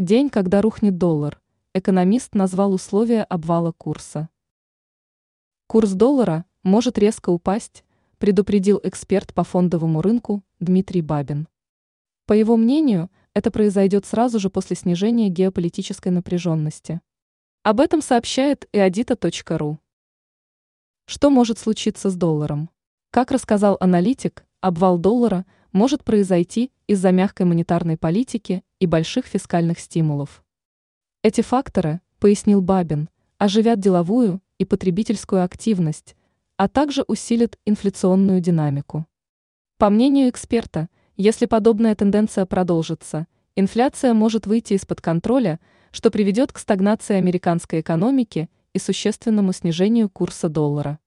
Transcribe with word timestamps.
День, 0.00 0.30
когда 0.30 0.62
рухнет 0.62 0.96
доллар. 0.96 1.42
Экономист 1.74 2.34
назвал 2.34 2.72
условия 2.72 3.22
обвала 3.22 3.72
курса. 3.72 4.30
Курс 5.66 5.90
доллара 5.90 6.46
может 6.62 6.96
резко 6.96 7.28
упасть, 7.28 7.84
предупредил 8.16 8.80
эксперт 8.82 9.34
по 9.34 9.44
фондовому 9.44 10.00
рынку 10.00 10.42
Дмитрий 10.58 11.02
Бабин. 11.02 11.48
По 12.24 12.32
его 12.32 12.56
мнению, 12.56 13.10
это 13.34 13.50
произойдет 13.50 14.06
сразу 14.06 14.38
же 14.38 14.48
после 14.48 14.74
снижения 14.74 15.28
геополитической 15.28 16.08
напряженности. 16.08 17.02
Об 17.62 17.78
этом 17.78 18.00
сообщает 18.00 18.66
и 18.72 18.78
адита.ру. 18.78 19.80
Что 21.04 21.28
может 21.28 21.58
случиться 21.58 22.08
с 22.08 22.16
долларом? 22.16 22.70
Как 23.10 23.30
рассказал 23.30 23.76
аналитик, 23.80 24.46
обвал 24.62 24.96
доллара 24.96 25.44
может 25.72 26.04
произойти 26.04 26.72
из-за 26.86 27.12
мягкой 27.12 27.46
монетарной 27.46 27.96
политики 27.96 28.62
и 28.78 28.86
больших 28.86 29.26
фискальных 29.26 29.78
стимулов. 29.78 30.42
Эти 31.22 31.40
факторы, 31.40 32.00
пояснил 32.18 32.62
Бабин, 32.62 33.08
оживят 33.38 33.80
деловую 33.80 34.40
и 34.58 34.64
потребительскую 34.64 35.44
активность, 35.44 36.16
а 36.56 36.68
также 36.68 37.02
усилят 37.06 37.58
инфляционную 37.64 38.40
динамику. 38.40 39.06
По 39.78 39.88
мнению 39.88 40.28
эксперта, 40.28 40.88
если 41.16 41.46
подобная 41.46 41.94
тенденция 41.94 42.46
продолжится, 42.46 43.26
инфляция 43.56 44.14
может 44.14 44.46
выйти 44.46 44.74
из-под 44.74 45.00
контроля, 45.00 45.60
что 45.90 46.10
приведет 46.10 46.52
к 46.52 46.58
стагнации 46.58 47.16
американской 47.16 47.80
экономики 47.80 48.50
и 48.72 48.78
существенному 48.78 49.52
снижению 49.52 50.08
курса 50.08 50.48
доллара. 50.48 50.98